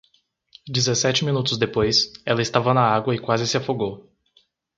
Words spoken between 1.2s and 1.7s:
minutos